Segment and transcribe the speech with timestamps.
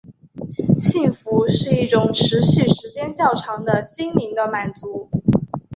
[0.79, 5.11] 幸福是一种持续时间较长的心灵的满足。